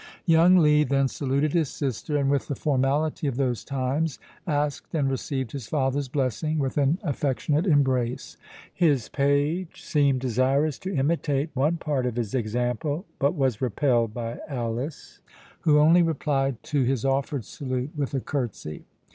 [0.25, 5.07] Young Lee then saluted his sister, and, with the formality of those times, asked and
[5.11, 8.35] received his father's blessing with an affectionate embrace.
[8.73, 14.39] His page seemed desirous to imitate one part of his example, but was repelled by
[14.49, 15.19] Alice,
[15.59, 18.85] who only replied to his offered salute with a curtsy.